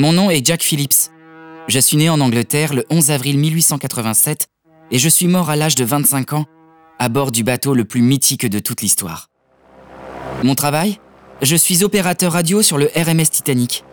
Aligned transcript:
Mon 0.00 0.14
nom 0.14 0.30
est 0.30 0.46
Jack 0.46 0.62
Phillips. 0.62 1.10
Je 1.68 1.78
suis 1.78 1.98
né 1.98 2.08
en 2.08 2.22
Angleterre 2.22 2.72
le 2.72 2.86
11 2.88 3.10
avril 3.10 3.36
1887 3.36 4.46
et 4.90 4.98
je 4.98 5.08
suis 5.10 5.26
mort 5.26 5.50
à 5.50 5.56
l'âge 5.56 5.74
de 5.74 5.84
25 5.84 6.32
ans 6.32 6.46
à 6.98 7.10
bord 7.10 7.30
du 7.30 7.44
bateau 7.44 7.74
le 7.74 7.84
plus 7.84 8.00
mythique 8.00 8.46
de 8.46 8.60
toute 8.60 8.80
l'histoire. 8.80 9.28
Mon 10.42 10.54
travail? 10.54 10.98
Je 11.42 11.54
suis 11.54 11.84
opérateur 11.84 12.32
radio 12.32 12.62
sur 12.62 12.78
le 12.78 12.86
RMS 12.96 13.28
Titanic. 13.30 13.84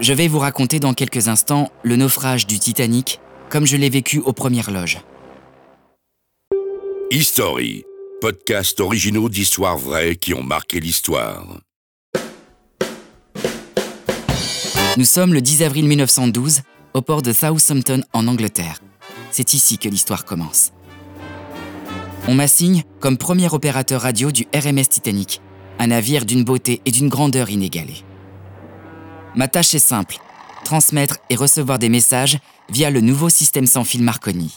Je 0.00 0.14
vais 0.14 0.28
vous 0.28 0.38
raconter 0.38 0.80
dans 0.80 0.94
quelques 0.94 1.28
instants 1.28 1.70
le 1.82 1.96
naufrage 1.96 2.46
du 2.46 2.58
Titanic 2.58 3.20
comme 3.50 3.66
je 3.66 3.76
l'ai 3.76 3.90
vécu 3.90 4.20
aux 4.20 4.32
premières 4.32 4.70
loges. 4.70 5.00
History, 7.10 7.84
podcast 8.22 8.80
originaux 8.80 9.28
d'histoires 9.28 9.76
vraies 9.76 10.16
qui 10.16 10.32
ont 10.32 10.42
marqué 10.42 10.80
l'histoire. 10.80 11.60
Nous 14.96 15.04
sommes 15.04 15.34
le 15.34 15.40
10 15.40 15.64
avril 15.64 15.88
1912 15.88 16.60
au 16.92 17.02
port 17.02 17.20
de 17.20 17.32
Southampton 17.32 18.04
en 18.12 18.28
Angleterre. 18.28 18.80
C'est 19.32 19.52
ici 19.52 19.76
que 19.76 19.88
l'histoire 19.88 20.24
commence. 20.24 20.70
On 22.28 22.34
m'assigne 22.34 22.84
comme 23.00 23.16
premier 23.16 23.52
opérateur 23.52 24.02
radio 24.02 24.30
du 24.30 24.46
RMS 24.54 24.86
Titanic, 24.88 25.40
un 25.80 25.88
navire 25.88 26.24
d'une 26.24 26.44
beauté 26.44 26.80
et 26.86 26.92
d'une 26.92 27.08
grandeur 27.08 27.50
inégalée. 27.50 28.04
Ma 29.34 29.48
tâche 29.48 29.74
est 29.74 29.80
simple, 29.80 30.18
transmettre 30.62 31.18
et 31.28 31.34
recevoir 31.34 31.80
des 31.80 31.88
messages 31.88 32.38
via 32.70 32.90
le 32.90 33.00
nouveau 33.00 33.28
système 33.28 33.66
sans 33.66 33.82
fil 33.82 34.04
Marconi. 34.04 34.56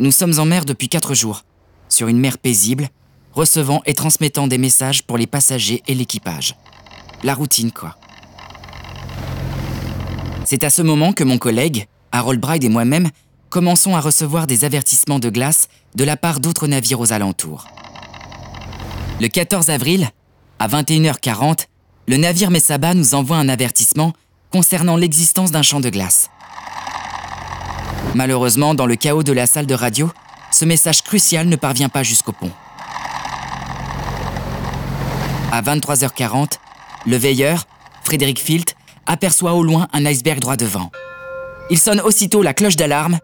Nous 0.00 0.12
sommes 0.12 0.38
en 0.38 0.44
mer 0.44 0.66
depuis 0.66 0.90
quatre 0.90 1.14
jours, 1.14 1.44
sur 1.88 2.08
une 2.08 2.20
mer 2.20 2.36
paisible, 2.36 2.90
recevant 3.32 3.80
et 3.86 3.94
transmettant 3.94 4.48
des 4.48 4.58
messages 4.58 5.02
pour 5.02 5.16
les 5.16 5.26
passagers 5.26 5.82
et 5.86 5.94
l'équipage. 5.94 6.56
La 7.22 7.32
routine, 7.32 7.72
quoi. 7.72 7.96
C'est 10.46 10.62
à 10.62 10.70
ce 10.70 10.80
moment 10.80 11.12
que 11.12 11.24
mon 11.24 11.38
collègue, 11.38 11.88
Harold 12.12 12.38
Bride 12.38 12.62
et 12.62 12.68
moi-même 12.68 13.10
commençons 13.50 13.96
à 13.96 14.00
recevoir 14.00 14.46
des 14.46 14.64
avertissements 14.64 15.18
de 15.18 15.28
glace 15.28 15.66
de 15.96 16.04
la 16.04 16.16
part 16.16 16.38
d'autres 16.38 16.68
navires 16.68 17.00
aux 17.00 17.12
alentours. 17.12 17.66
Le 19.20 19.26
14 19.26 19.70
avril, 19.70 20.08
à 20.60 20.68
21h40, 20.68 21.66
le 22.06 22.16
navire 22.16 22.52
Messaba 22.52 22.94
nous 22.94 23.16
envoie 23.16 23.38
un 23.38 23.48
avertissement 23.48 24.12
concernant 24.52 24.96
l'existence 24.96 25.50
d'un 25.50 25.62
champ 25.62 25.80
de 25.80 25.90
glace. 25.90 26.30
Malheureusement, 28.14 28.74
dans 28.74 28.86
le 28.86 28.94
chaos 28.94 29.24
de 29.24 29.32
la 29.32 29.46
salle 29.46 29.66
de 29.66 29.74
radio, 29.74 30.12
ce 30.52 30.64
message 30.64 31.02
crucial 31.02 31.48
ne 31.48 31.56
parvient 31.56 31.88
pas 31.88 32.04
jusqu'au 32.04 32.30
pont. 32.30 32.52
À 35.50 35.60
23h40, 35.60 36.58
le 37.04 37.16
veilleur, 37.16 37.64
Frédéric 38.04 38.38
Filt, 38.38 38.76
aperçoit 39.06 39.54
au 39.54 39.62
loin 39.62 39.88
un 39.92 40.04
iceberg 40.06 40.40
droit 40.40 40.56
devant. 40.56 40.90
Il 41.70 41.78
sonne 41.78 42.00
aussitôt 42.00 42.42
la 42.42 42.54
cloche 42.54 42.76
d'alarme 42.76 43.18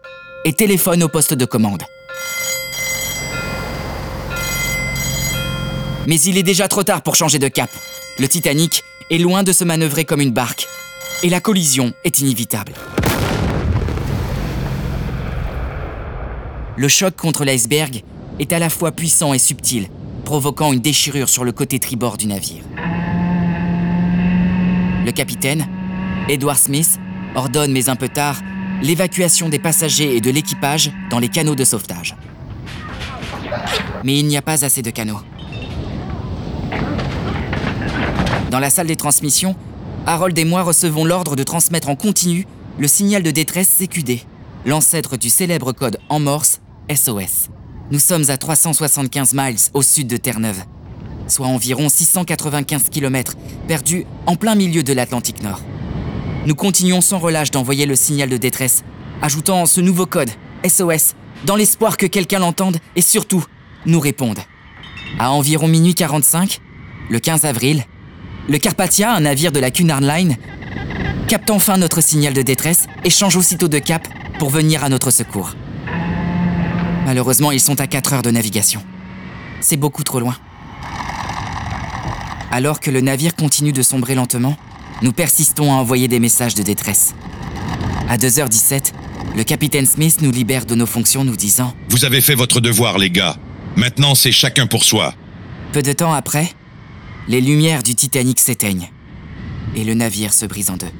et 0.45 0.53
téléphone 0.53 1.03
au 1.03 1.09
poste 1.09 1.33
de 1.33 1.45
commande. 1.45 1.83
Mais 6.07 6.19
il 6.21 6.37
est 6.37 6.43
déjà 6.43 6.67
trop 6.67 6.83
tard 6.83 7.01
pour 7.01 7.15
changer 7.15 7.39
de 7.39 7.47
cap. 7.47 7.69
Le 8.19 8.27
Titanic 8.27 8.83
est 9.09 9.17
loin 9.17 9.43
de 9.43 9.53
se 9.53 9.63
manœuvrer 9.63 10.05
comme 10.05 10.21
une 10.21 10.31
barque. 10.31 10.67
Et 11.23 11.29
la 11.29 11.39
collision 11.39 11.93
est 12.03 12.19
inévitable. 12.19 12.73
Le 16.75 16.87
choc 16.87 17.15
contre 17.15 17.45
l'iceberg 17.45 18.03
est 18.39 18.51
à 18.51 18.59
la 18.59 18.69
fois 18.69 18.91
puissant 18.91 19.33
et 19.33 19.39
subtil, 19.39 19.87
provoquant 20.25 20.73
une 20.73 20.81
déchirure 20.81 21.29
sur 21.29 21.43
le 21.43 21.51
côté 21.51 21.79
tribord 21.79 22.17
du 22.17 22.27
navire. 22.27 22.63
Le 25.05 25.11
capitaine, 25.11 25.67
Edward 26.29 26.57
Smith, 26.57 26.99
ordonne, 27.35 27.71
mais 27.73 27.89
un 27.89 27.95
peu 27.95 28.07
tard, 28.07 28.41
l'évacuation 28.81 29.49
des 29.49 29.59
passagers 29.59 30.15
et 30.15 30.21
de 30.21 30.31
l'équipage 30.31 30.91
dans 31.09 31.19
les 31.19 31.27
canaux 31.27 31.55
de 31.55 31.65
sauvetage. 31.65 32.15
Mais 34.03 34.19
il 34.19 34.27
n'y 34.27 34.37
a 34.37 34.41
pas 34.41 34.63
assez 34.63 34.81
de 34.81 34.89
canaux. 34.89 35.19
Dans 38.51 38.59
la 38.59 38.69
salle 38.69 38.87
des 38.87 38.95
transmissions, 38.95 39.55
Harold 40.05 40.37
et 40.37 40.45
moi 40.45 40.63
recevons 40.63 41.05
l'ordre 41.05 41.35
de 41.35 41.43
transmettre 41.43 41.89
en 41.89 41.95
continu 41.95 42.45
le 42.77 42.87
signal 42.87 43.23
de 43.23 43.31
détresse 43.31 43.69
CQD, 43.77 44.21
l'ancêtre 44.65 45.17
du 45.17 45.29
célèbre 45.29 45.71
code 45.71 45.99
en 46.09 46.19
morse 46.19 46.61
SOS. 46.93 47.49
Nous 47.91 47.99
sommes 47.99 48.29
à 48.29 48.37
375 48.37 49.33
miles 49.33 49.57
au 49.73 49.81
sud 49.81 50.07
de 50.07 50.17
Terre-Neuve, 50.17 50.63
soit 51.27 51.47
environ 51.47 51.89
695 51.89 52.89
km 52.89 53.33
perdus 53.67 54.05
en 54.25 54.35
plein 54.35 54.55
milieu 54.55 54.83
de 54.83 54.93
l'Atlantique 54.93 55.41
Nord. 55.43 55.61
Nous 56.45 56.55
continuons 56.55 56.99
sans 56.99 57.19
relâche 57.19 57.51
d'envoyer 57.51 57.85
le 57.85 57.95
signal 57.95 58.29
de 58.29 58.35
détresse, 58.35 58.83
ajoutant 59.21 59.65
ce 59.65 59.79
nouveau 59.79 60.05
code, 60.05 60.29
SOS, 60.67 61.15
dans 61.45 61.55
l'espoir 61.55 61.95
que 61.95 62.05
quelqu'un 62.05 62.39
l'entende 62.39 62.77
et 62.97 63.01
surtout 63.01 63.45
nous 63.85 64.01
réponde. 64.01 64.39
À 65.19 65.31
environ 65.31 65.67
minuit 65.67 65.95
45, 65.95 66.59
le 67.09 67.19
15 67.19 67.45
avril, 67.45 67.85
le 68.49 68.57
Carpathia, 68.57 69.13
un 69.13 69.21
navire 69.21 69.53
de 69.53 69.61
la 69.61 69.71
Cunard 69.71 70.01
Line, 70.01 70.35
capte 71.29 71.49
enfin 71.49 71.77
notre 71.77 72.01
signal 72.01 72.33
de 72.33 72.41
détresse 72.41 72.87
et 73.05 73.09
change 73.09 73.37
aussitôt 73.37 73.69
de 73.69 73.79
cap 73.79 74.05
pour 74.37 74.49
venir 74.49 74.83
à 74.83 74.89
notre 74.89 75.11
secours. 75.11 75.55
Malheureusement, 77.05 77.51
ils 77.51 77.61
sont 77.61 77.79
à 77.79 77.87
4 77.87 78.13
heures 78.13 78.21
de 78.21 78.31
navigation. 78.31 78.83
C'est 79.61 79.77
beaucoup 79.77 80.03
trop 80.03 80.19
loin. 80.19 80.35
Alors 82.51 82.81
que 82.81 82.91
le 82.91 82.99
navire 82.99 83.33
continue 83.33 83.71
de 83.71 83.81
sombrer 83.81 84.15
lentement, 84.15 84.57
nous 85.01 85.11
persistons 85.11 85.71
à 85.71 85.75
envoyer 85.75 86.07
des 86.07 86.19
messages 86.19 86.55
de 86.55 86.63
détresse. 86.63 87.13
À 88.09 88.17
2h17, 88.17 88.93
le 89.35 89.43
capitaine 89.43 89.85
Smith 89.85 90.21
nous 90.21 90.31
libère 90.31 90.65
de 90.65 90.75
nos 90.75 90.85
fonctions 90.85 91.23
nous 91.23 91.35
disant⁇ 91.35 91.69
Vous 91.89 92.05
avez 92.05 92.21
fait 92.21 92.35
votre 92.35 92.59
devoir, 92.61 92.97
les 92.97 93.09
gars. 93.09 93.37
Maintenant, 93.75 94.15
c'est 94.15 94.31
chacun 94.31 94.67
pour 94.67 94.83
soi.⁇ 94.83 95.09
Peu 95.73 95.81
de 95.81 95.93
temps 95.93 96.13
après, 96.13 96.49
les 97.27 97.41
lumières 97.41 97.83
du 97.83 97.95
Titanic 97.95 98.39
s'éteignent 98.39 98.91
et 99.75 99.83
le 99.83 99.93
navire 99.93 100.33
se 100.33 100.45
brise 100.45 100.69
en 100.69 100.77
deux. 100.77 100.91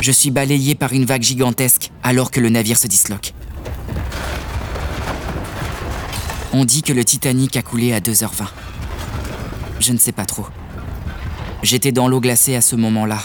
Je 0.00 0.12
suis 0.12 0.30
balayé 0.30 0.74
par 0.74 0.92
une 0.92 1.06
vague 1.06 1.22
gigantesque 1.22 1.90
alors 2.02 2.30
que 2.30 2.38
le 2.38 2.50
navire 2.50 2.76
se 2.76 2.86
disloque. 2.86 3.32
On 6.56 6.64
dit 6.64 6.82
que 6.82 6.92
le 6.92 7.04
Titanic 7.04 7.56
a 7.56 7.62
coulé 7.62 7.92
à 7.92 7.98
2h20. 7.98 8.44
Je 9.80 9.92
ne 9.92 9.98
sais 9.98 10.12
pas 10.12 10.24
trop. 10.24 10.46
J'étais 11.64 11.90
dans 11.90 12.06
l'eau 12.06 12.20
glacée 12.20 12.54
à 12.54 12.60
ce 12.60 12.76
moment-là, 12.76 13.18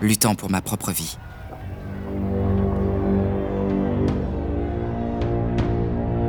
luttant 0.00 0.34
pour 0.34 0.50
ma 0.50 0.62
propre 0.62 0.90
vie. 0.90 1.18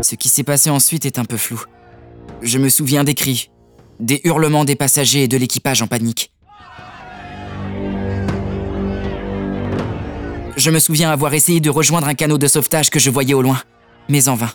Ce 0.01 0.15
qui 0.15 0.27
s'est 0.27 0.43
passé 0.43 0.69
ensuite 0.69 1.05
est 1.05 1.19
un 1.19 1.23
peu 1.23 1.37
flou. 1.37 1.63
Je 2.41 2.57
me 2.57 2.67
souviens 2.67 3.05
des 3.05 3.13
cris, 3.13 3.49
des 4.01 4.19
hurlements 4.25 4.65
des 4.65 4.75
passagers 4.75 5.23
et 5.23 5.27
de 5.29 5.37
l'équipage 5.37 5.81
en 5.81 5.87
panique. 5.87 6.33
Je 10.57 10.69
me 10.69 10.79
souviens 10.79 11.11
avoir 11.11 11.33
essayé 11.33 11.61
de 11.61 11.69
rejoindre 11.69 12.09
un 12.09 12.13
canot 12.13 12.37
de 12.37 12.47
sauvetage 12.47 12.89
que 12.89 12.99
je 12.99 13.09
voyais 13.09 13.33
au 13.33 13.41
loin, 13.41 13.61
mais 14.09 14.27
en 14.27 14.35
vain. 14.35 14.51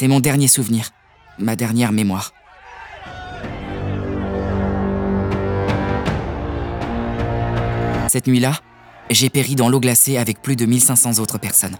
C'est 0.00 0.08
mon 0.08 0.20
dernier 0.20 0.48
souvenir, 0.48 0.92
ma 1.38 1.56
dernière 1.56 1.92
mémoire. 1.92 2.32
Cette 8.08 8.26
nuit-là, 8.26 8.54
j'ai 9.10 9.28
péri 9.28 9.56
dans 9.56 9.68
l'eau 9.68 9.78
glacée 9.78 10.16
avec 10.16 10.40
plus 10.40 10.56
de 10.56 10.64
1500 10.64 11.18
autres 11.18 11.36
personnes. 11.36 11.76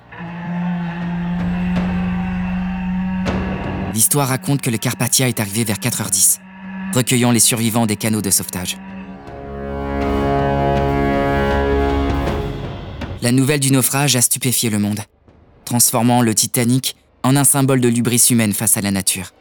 L'histoire 3.94 4.28
raconte 4.28 4.60
que 4.60 4.68
le 4.68 4.76
Carpathia 4.76 5.26
est 5.26 5.40
arrivé 5.40 5.64
vers 5.64 5.78
4h10, 5.78 6.40
recueillant 6.94 7.30
les 7.30 7.40
survivants 7.40 7.86
des 7.86 7.96
canaux 7.96 8.20
de 8.20 8.28
sauvetage. 8.28 8.76
La 13.22 13.32
nouvelle 13.32 13.60
du 13.60 13.72
naufrage 13.72 14.14
a 14.14 14.20
stupéfié 14.20 14.68
le 14.68 14.78
monde, 14.78 15.00
transformant 15.64 16.20
le 16.20 16.34
Titanic 16.34 16.96
en 17.22 17.36
un 17.36 17.44
symbole 17.44 17.80
de 17.80 17.88
l'ubris 17.88 18.26
humaine 18.30 18.52
face 18.52 18.76
à 18.76 18.80
la 18.80 18.90
nature. 18.90 19.32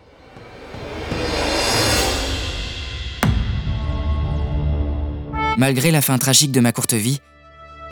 Malgré 5.58 5.92
la 5.92 6.02
fin 6.02 6.18
tragique 6.18 6.52
de 6.52 6.62
ma 6.62 6.72
courte 6.72 6.94
vie, 6.94 7.20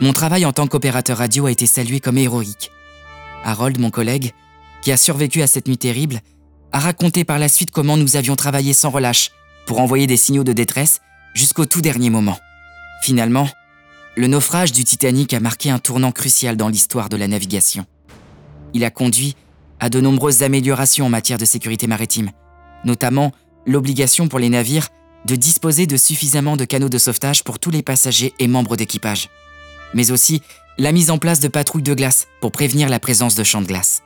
mon 0.00 0.12
travail 0.12 0.46
en 0.46 0.52
tant 0.52 0.66
qu'opérateur 0.66 1.18
radio 1.18 1.46
a 1.46 1.50
été 1.50 1.66
salué 1.66 2.00
comme 2.00 2.18
héroïque. 2.18 2.70
Harold, 3.44 3.78
mon 3.78 3.90
collègue, 3.90 4.32
qui 4.80 4.92
a 4.92 4.96
survécu 4.96 5.42
à 5.42 5.46
cette 5.46 5.68
nuit 5.68 5.76
terrible, 5.76 6.20
a 6.72 6.78
raconté 6.78 7.24
par 7.24 7.38
la 7.38 7.48
suite 7.48 7.70
comment 7.70 7.96
nous 7.96 8.16
avions 8.16 8.36
travaillé 8.36 8.72
sans 8.72 8.90
relâche 8.90 9.30
pour 9.66 9.80
envoyer 9.80 10.06
des 10.06 10.16
signaux 10.16 10.44
de 10.44 10.52
détresse 10.52 11.00
jusqu'au 11.34 11.66
tout 11.66 11.80
dernier 11.80 12.10
moment. 12.10 12.38
Finalement, 13.02 13.48
le 14.16 14.26
naufrage 14.26 14.72
du 14.72 14.84
Titanic 14.84 15.34
a 15.34 15.40
marqué 15.40 15.70
un 15.70 15.78
tournant 15.78 16.12
crucial 16.12 16.56
dans 16.56 16.68
l'histoire 16.68 17.08
de 17.08 17.16
la 17.16 17.28
navigation. 17.28 17.86
Il 18.74 18.84
a 18.84 18.90
conduit 18.90 19.36
à 19.80 19.88
de 19.88 20.00
nombreuses 20.00 20.42
améliorations 20.42 21.06
en 21.06 21.10
matière 21.10 21.38
de 21.38 21.44
sécurité 21.44 21.86
maritime, 21.86 22.30
notamment 22.84 23.32
l'obligation 23.66 24.28
pour 24.28 24.38
les 24.38 24.48
navires 24.48 24.88
de 25.24 25.36
disposer 25.36 25.86
de 25.86 25.96
suffisamment 25.96 26.56
de 26.56 26.64
canaux 26.64 26.88
de 26.88 26.98
sauvetage 26.98 27.44
pour 27.44 27.58
tous 27.58 27.70
les 27.70 27.82
passagers 27.82 28.32
et 28.38 28.48
membres 28.48 28.76
d'équipage, 28.76 29.28
mais 29.94 30.10
aussi 30.10 30.42
la 30.78 30.92
mise 30.92 31.10
en 31.10 31.18
place 31.18 31.40
de 31.40 31.48
patrouilles 31.48 31.82
de 31.82 31.94
glace 31.94 32.28
pour 32.40 32.52
prévenir 32.52 32.88
la 32.88 33.00
présence 33.00 33.34
de 33.34 33.44
champs 33.44 33.62
de 33.62 33.66
glace. 33.66 34.02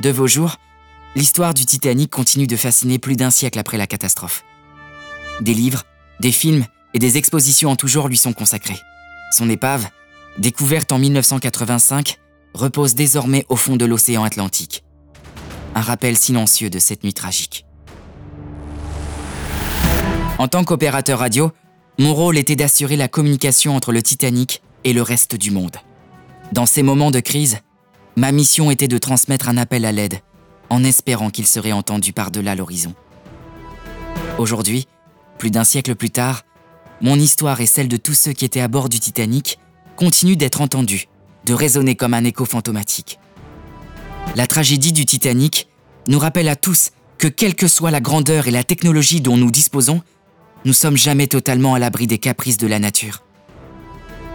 De 0.00 0.10
vos 0.10 0.26
jours, 0.26 0.56
l'histoire 1.14 1.52
du 1.52 1.66
Titanic 1.66 2.10
continue 2.10 2.46
de 2.46 2.56
fasciner 2.56 2.98
plus 2.98 3.16
d'un 3.16 3.30
siècle 3.30 3.58
après 3.58 3.76
la 3.76 3.86
catastrophe. 3.86 4.44
Des 5.40 5.54
livres, 5.54 5.82
des 6.20 6.32
films 6.32 6.64
et 6.94 6.98
des 6.98 7.18
expositions 7.18 7.70
en 7.70 7.76
tout 7.76 7.88
genre 7.88 8.08
lui 8.08 8.16
sont 8.16 8.32
consacrés. 8.32 8.78
Son 9.32 9.50
épave, 9.50 9.88
découverte 10.38 10.92
en 10.92 10.98
1985, 10.98 12.18
repose 12.54 12.94
désormais 12.94 13.44
au 13.48 13.56
fond 13.56 13.76
de 13.76 13.84
l'océan 13.84 14.24
Atlantique. 14.24 14.85
Un 15.76 15.82
rappel 15.82 16.16
silencieux 16.16 16.70
de 16.70 16.78
cette 16.78 17.04
nuit 17.04 17.12
tragique. 17.12 17.66
En 20.38 20.48
tant 20.48 20.64
qu'opérateur 20.64 21.18
radio, 21.18 21.50
mon 21.98 22.14
rôle 22.14 22.38
était 22.38 22.56
d'assurer 22.56 22.96
la 22.96 23.08
communication 23.08 23.76
entre 23.76 23.92
le 23.92 24.02
Titanic 24.02 24.62
et 24.84 24.94
le 24.94 25.02
reste 25.02 25.36
du 25.36 25.50
monde. 25.50 25.76
Dans 26.50 26.64
ces 26.64 26.82
moments 26.82 27.10
de 27.10 27.20
crise, 27.20 27.58
ma 28.16 28.32
mission 28.32 28.70
était 28.70 28.88
de 28.88 28.96
transmettre 28.96 29.50
un 29.50 29.58
appel 29.58 29.84
à 29.84 29.92
l'aide, 29.92 30.20
en 30.70 30.82
espérant 30.82 31.28
qu'il 31.28 31.46
serait 31.46 31.72
entendu 31.72 32.14
par-delà 32.14 32.54
l'horizon. 32.54 32.94
Aujourd'hui, 34.38 34.88
plus 35.36 35.50
d'un 35.50 35.64
siècle 35.64 35.94
plus 35.94 36.10
tard, 36.10 36.44
mon 37.02 37.16
histoire 37.16 37.60
et 37.60 37.66
celle 37.66 37.88
de 37.88 37.98
tous 37.98 38.14
ceux 38.14 38.32
qui 38.32 38.46
étaient 38.46 38.62
à 38.62 38.68
bord 38.68 38.88
du 38.88 38.98
Titanic 38.98 39.58
continuent 39.94 40.38
d'être 40.38 40.62
entendues, 40.62 41.08
de 41.44 41.52
résonner 41.52 41.96
comme 41.96 42.14
un 42.14 42.24
écho 42.24 42.46
fantomatique. 42.46 43.18
La 44.36 44.46
tragédie 44.46 44.92
du 44.92 45.06
Titanic 45.06 45.66
nous 46.08 46.18
rappelle 46.18 46.50
à 46.50 46.56
tous 46.56 46.90
que 47.16 47.26
quelle 47.26 47.54
que 47.54 47.66
soit 47.66 47.90
la 47.90 48.02
grandeur 48.02 48.46
et 48.46 48.50
la 48.50 48.64
technologie 48.64 49.22
dont 49.22 49.38
nous 49.38 49.50
disposons, 49.50 50.02
nous 50.66 50.74
sommes 50.74 50.98
jamais 50.98 51.26
totalement 51.26 51.72
à 51.72 51.78
l'abri 51.78 52.06
des 52.06 52.18
caprices 52.18 52.58
de 52.58 52.66
la 52.66 52.78
nature. 52.78 53.22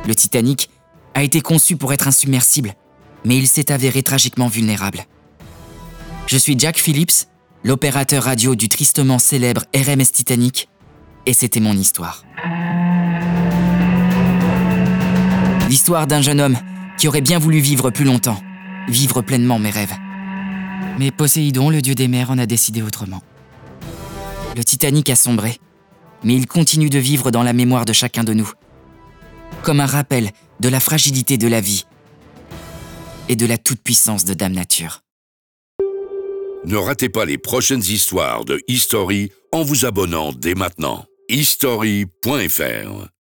Le 0.08 0.16
Titanic 0.16 0.72
a 1.14 1.22
été 1.22 1.42
conçu 1.42 1.78
pour 1.78 1.94
être 1.94 2.08
insubmersible, 2.08 2.74
mais 3.26 3.38
il 3.38 3.48
s'est 3.48 3.72
avéré 3.72 4.02
tragiquement 4.02 4.48
vulnérable. 4.48 5.06
Je 6.26 6.38
suis 6.38 6.58
Jack 6.58 6.80
Phillips, 6.80 7.28
l'opérateur 7.64 8.24
radio 8.24 8.56
du 8.56 8.70
tristement 8.70 9.20
célèbre 9.20 9.66
RMS 9.76 10.12
Titanic, 10.12 10.68
et 11.28 11.34
c'était 11.34 11.60
mon 11.60 11.78
histoire. 11.78 12.24
L'histoire 15.70 16.08
d'un 16.08 16.24
jeune 16.24 16.42
homme 16.42 16.58
qui 16.98 17.08
aurait 17.08 17.22
bien 17.22 17.38
voulu 17.38 17.60
vivre 17.60 17.92
plus 17.92 18.06
longtemps, 18.06 18.42
vivre 18.88 19.22
pleinement 19.22 19.60
mes 19.60 19.70
rêves. 19.70 19.96
Mais 21.00 21.12
Poséidon, 21.12 21.70
le 21.70 21.82
dieu 21.82 21.96
des 21.96 22.08
mers, 22.08 22.32
en 22.32 22.38
a 22.38 22.46
décidé 22.46 22.82
autrement. 22.82 23.22
Le 24.56 24.64
Titanic 24.64 25.10
a 25.10 25.16
sombré, 25.16 25.58
mais 26.24 26.36
il 26.36 26.48
continue 26.48 26.90
de 26.90 27.00
vivre 27.00 27.32
dans 27.32 27.44
la 27.44 27.54
mémoire 27.54 27.86
de 27.86 27.94
chacun 27.94 28.24
de 28.24 28.34
nous, 28.34 28.52
comme 29.64 29.80
un 29.80 29.86
rappel 29.86 30.32
de 30.60 30.70
la 30.70 30.80
fragilité 30.80 31.38
de 31.38 31.48
la 31.48 31.62
vie 31.62 31.86
et 33.30 33.36
de 33.36 33.46
la 33.46 33.58
toute-puissance 33.58 34.26
de 34.26 34.34
Dame 34.34 34.54
Nature. 34.54 35.02
Ne 36.66 36.76
ratez 36.76 37.10
pas 37.10 37.26
les 37.26 37.38
prochaines 37.38 37.82
histoires 37.82 38.46
de 38.46 38.62
History 38.68 39.32
en 39.52 39.64
vous 39.64 39.86
abonnant 39.86 40.32
dès 40.32 40.54
maintenant. 40.54 41.06
history.fr 41.30 43.12